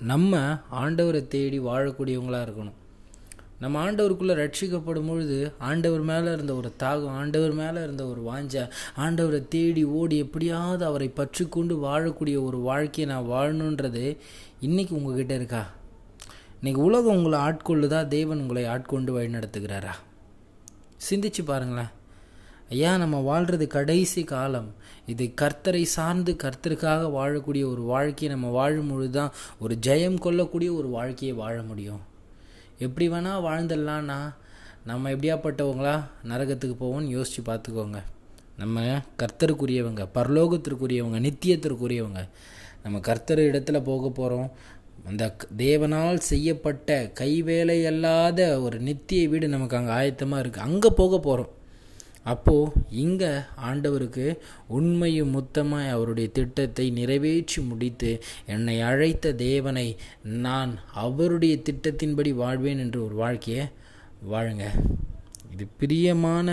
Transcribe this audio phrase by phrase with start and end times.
[0.00, 2.72] நம்ம ஆண்டவரை தேடி வாழக்கூடியவங்களாக இருக்கணும்.
[3.60, 9.48] நம்ம ஆண்டவருக்குள்ளே ரட்சிக்கப்படும் பொழுது ஆண்டவர் மேலே இருந்த ஒரு தாகம் ஆண்டவர் மேலே இருந்த ஒரு வாஞ்ச ஆண்டவரை
[9.48, 14.16] தேடி ஓடி எப்படியாவது அவரை பற்றி கொண்டு வாழக்கூடிய ஒரு வாழ்க்கையை நான் வாழணுன்றது
[14.60, 15.66] இன்றைக்கி உங்ககிட்ட இருக்கா?
[16.62, 18.06] இன்றைக்கி உலகம் உங்களை ஆட்கொள்ளுதா?
[18.06, 19.94] தேவன் உங்களை ஆட்கொண்டு வழி நடத்துகிறாரா
[21.10, 21.96] சிந்திச்சு பாருங்களேன்.
[22.70, 24.68] ஐயா நம்ம வாழ்கிறது கடைசி காலம்.
[25.12, 30.88] இது கர்த்தரை சார்ந்து கர்த்தருக்காக வாழக்கூடிய ஒரு வாழ்க்கையை நம்ம வாழும் பொழுது தான் ஒரு ஜெயம் கொள்ளக்கூடிய ஒரு
[30.88, 32.02] வாழ்க்கையை வாழ முடியும்.
[32.78, 34.18] எப்படி வேணால் வாழ்ந்துடலான்னா
[34.84, 35.96] நம்ம எப்படியாப்பட்டவங்களா?
[36.30, 38.00] நரகத்துக்கு போவோம்னு யோசித்து பார்த்துக்கோங்க.
[38.56, 38.84] நம்ம
[39.22, 42.22] கர்த்தருக்குரியவங்க பரலோகத்திற்குரியவங்க நித்தியத்திற்குரியவங்க.
[42.82, 44.48] நம்ம கர்த்தர் இடத்துல போக போகிறோம்
[45.08, 45.24] அந்த
[45.56, 51.52] தேவனால் செய்யப்பட்ட கைவேலை அல்லாத ஒரு நித்திய வீடு நமக்கு அங்கே ஆயத்தமாக இருக்குது அங்கே போக போகிறோம்
[52.28, 52.72] அப்போது
[53.04, 53.30] இங்கே
[53.68, 54.26] ஆண்டவருக்கு
[54.68, 58.10] உண்மையும் முத்தமாய் அவருடைய திட்டத்தை நிறைவேற்றி முடித்து
[58.46, 59.88] என்னை அழைத்த தேவனை
[60.44, 60.72] நான்
[61.04, 63.64] அவருடைய திட்டத்தின்படி வாழ்வேன் என்று ஒரு வாழ்க்கையை
[64.30, 64.64] வாழுங்க.
[65.52, 66.46] இது பிரியமான